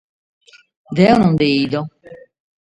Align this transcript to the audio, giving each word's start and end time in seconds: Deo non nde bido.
Deo 0.95 1.15
non 1.17 1.31
nde 1.35 1.45
bido. 1.53 1.81